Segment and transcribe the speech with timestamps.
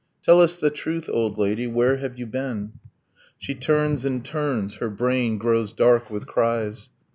[0.23, 1.67] Tell us the truth, old lady!
[1.67, 2.71] where have you been?
[3.37, 6.89] She turns and turns, her brain grows dark with cries.